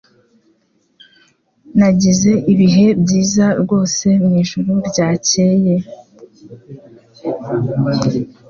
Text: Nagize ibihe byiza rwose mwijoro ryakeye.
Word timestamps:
Nagize 1.77 2.31
ibihe 2.53 2.87
byiza 3.03 3.45
rwose 3.61 4.05
mwijoro 4.25 4.73
ryakeye. 4.89 5.73